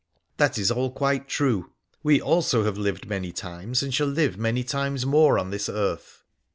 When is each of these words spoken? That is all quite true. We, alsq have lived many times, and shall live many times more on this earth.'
That 0.37 0.57
is 0.57 0.71
all 0.71 0.89
quite 0.89 1.27
true. 1.27 1.73
We, 2.01 2.19
alsq 2.19 2.65
have 2.65 2.75
lived 2.75 3.07
many 3.07 3.31
times, 3.31 3.83
and 3.83 3.93
shall 3.93 4.07
live 4.07 4.35
many 4.35 4.63
times 4.63 5.05
more 5.05 5.37
on 5.37 5.51
this 5.51 5.69
earth.' 5.69 6.23